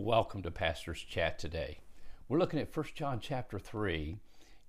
[0.00, 1.80] Welcome to Pastor's Chat today.
[2.28, 4.16] We're looking at 1 John chapter 3,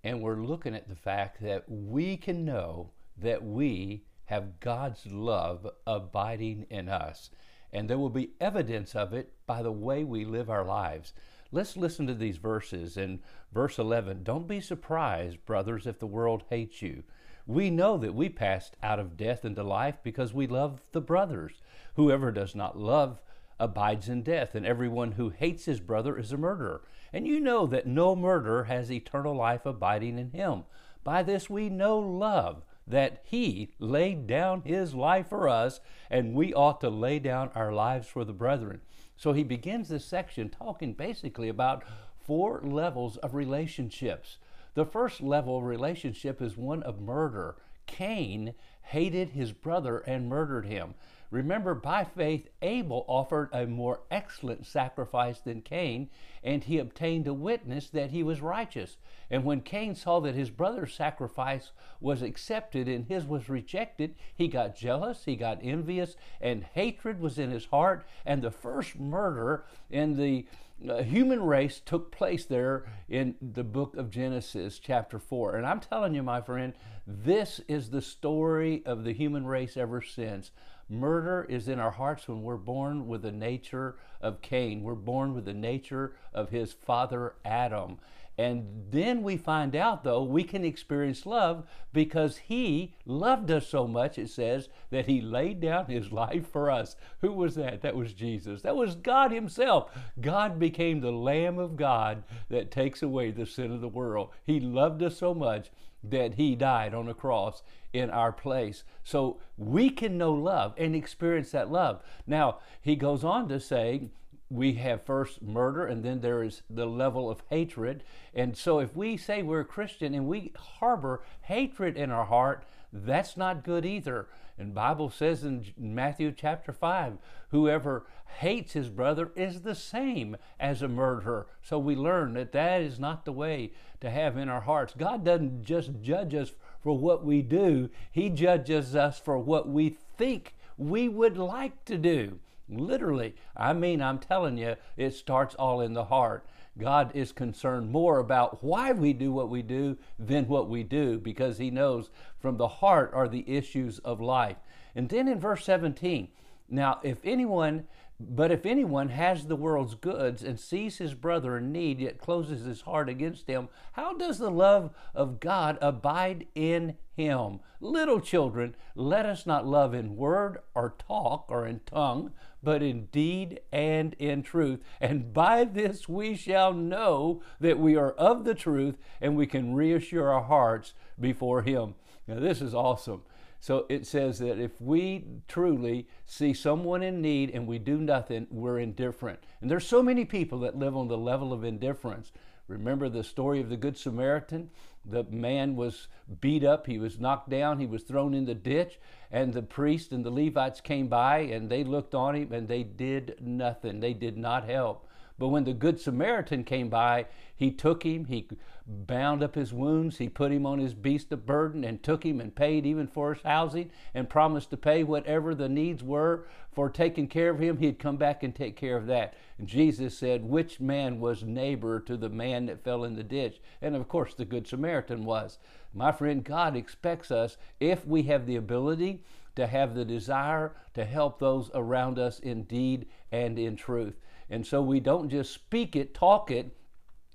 [0.04, 5.70] and we're looking at the fact that we can know that we have God's love
[5.86, 7.30] abiding in us,
[7.72, 11.14] and there will be evidence of it by the way we live our lives.
[11.52, 12.98] Let's listen to these verses.
[12.98, 13.20] In
[13.54, 17.04] verse 11, don't be surprised, brothers, if the world hates you.
[17.46, 21.62] We know that we passed out of death into life because we love the brothers.
[21.94, 23.22] Whoever does not love
[23.60, 26.82] abides in death, and everyone who hates his brother is a murderer.
[27.12, 30.64] And you know that no murderer has eternal life abiding in him.
[31.04, 36.54] By this we know love, that he laid down his life for us, and we
[36.54, 38.82] ought to lay down our lives for the brethren.
[39.16, 41.84] So he begins this section talking basically about
[42.20, 44.38] four levels of relationships.
[44.74, 47.58] The first level of relationship is one of murder.
[47.86, 48.54] Cain
[48.84, 50.96] hated his brother and murdered him.
[51.32, 56.10] Remember, by faith, Abel offered a more excellent sacrifice than Cain,
[56.44, 58.98] and he obtained a witness that he was righteous.
[59.30, 61.72] And when Cain saw that his brother's sacrifice
[62.02, 67.38] was accepted and his was rejected, he got jealous, he got envious, and hatred was
[67.38, 68.08] in his heart.
[68.26, 70.48] And the first murder in the
[70.88, 75.58] uh, human race took place there in the book of Genesis, chapter 4.
[75.58, 76.74] And I'm telling you, my friend,
[77.06, 80.52] this is the story of the human race ever since.
[80.90, 84.82] Murder is in our hearts when we're born with the nature of Cain.
[84.82, 88.00] We're born with the nature of his father Adam.
[88.40, 93.86] And then we find out, though, we can experience love because He loved us so
[93.86, 96.96] much, it says, that He laid down His life for us.
[97.20, 97.82] Who was that?
[97.82, 98.62] That was Jesus.
[98.62, 99.92] That was God Himself.
[100.22, 104.30] God became the Lamb of God that takes away the sin of the world.
[104.46, 105.70] He loved us so much
[106.02, 108.86] that He died on a cross in our place.
[109.04, 112.02] So we can know love and experience that love.
[112.26, 114.12] Now, He goes on to say,
[114.50, 118.04] we have first murder and then there is the level of hatred.
[118.34, 122.66] And so if we say we're a Christian and we harbor hatred in our heart,
[122.92, 124.28] that's not good either.
[124.58, 127.18] And Bible says in Matthew chapter 5,
[127.52, 128.06] whoever
[128.40, 131.48] hates his brother is the same as a murderer.
[131.62, 133.72] So we learn that that is not the way
[134.02, 134.94] to have in our hearts.
[134.98, 139.98] God doesn't just judge us for what we do, He judges us for what we
[140.18, 142.40] think we would like to do.
[142.70, 143.36] Literally.
[143.58, 146.46] I mean, I'm telling you, it starts all in the heart.
[146.78, 151.18] God is concerned more about why we do what we do than what we do
[151.18, 152.10] because He knows
[152.40, 154.58] from the heart are the issues of life.
[154.96, 156.30] And then in verse 17,
[156.70, 157.88] now, if anyone
[158.22, 162.66] but if anyone has the world's goods and sees his brother in need, yet closes
[162.66, 167.62] his heart against him, how does the love of God abide in him?
[167.80, 173.06] Little children, let us not love in word or talk or in tongue, but in
[173.08, 174.82] deed and in truth.
[175.00, 179.74] And by this we shall know that we are of the truth and we can
[179.74, 181.96] reassure our hearts before him.
[182.28, 183.24] Now, this is awesome.
[183.60, 188.48] So it says that if we truly see someone in need and we do nothing,
[188.50, 189.40] we're indifferent.
[189.62, 192.32] And there's so many people that live on the level of indifference.
[192.70, 194.70] Remember the story of the Good Samaritan?
[195.04, 196.08] The man was
[196.40, 199.00] beat up, he was knocked down, he was thrown in the ditch,
[199.32, 202.84] and the priest and the Levites came by and they looked on him and they
[202.84, 204.00] did nothing.
[204.00, 205.08] They did not help.
[205.40, 208.48] But when the Good Samaritan came by, he took him, he
[208.86, 212.42] bound up his wounds, he put him on his beast of burden and took him
[212.42, 216.90] and paid even for his housing and promised to pay whatever the needs were for
[216.90, 217.78] taking care of him.
[217.78, 219.36] He'd come back and take care of that.
[219.58, 223.62] And Jesus said, Which man was neighbor to the man that fell in the ditch?
[223.82, 225.58] And of course, the Good Samaritan was.
[225.94, 229.24] My friend, God expects us, if we have the ability,
[229.56, 234.16] to have the desire to help those around us in deed and in truth.
[234.50, 236.76] And so we don't just speak it, talk it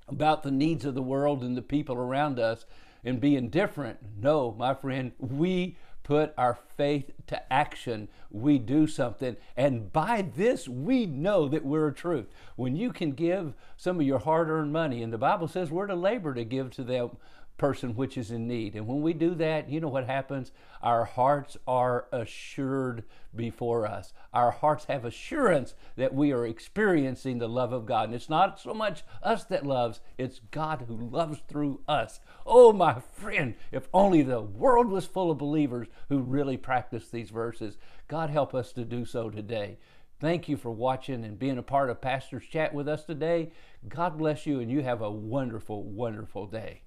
[0.08, 2.64] about the needs of the world and the people around us
[3.04, 3.98] and be indifferent.
[4.20, 8.08] No, my friend, we put our faith to action.
[8.30, 9.36] We do something.
[9.56, 12.26] And by this, we know that we're a truth.
[12.56, 15.86] When you can give some of your hard earned money, and the Bible says we're
[15.86, 17.16] to labor to give to them
[17.56, 18.74] person which is in need.
[18.74, 20.50] And when we do that, you know what happens?
[20.82, 23.04] Our hearts are assured
[23.34, 24.12] before us.
[24.32, 28.06] Our hearts have assurance that we are experiencing the love of God.
[28.06, 32.20] And it's not so much us that loves, it's God who loves through us.
[32.44, 37.30] Oh, my friend, if only the world was full of believers who really practice these
[37.30, 37.78] verses.
[38.08, 39.78] God help us to do so today.
[40.20, 43.50] Thank you for watching and being a part of Pastor's Chat with us today.
[43.88, 46.83] God bless you, and you have a wonderful, wonderful day.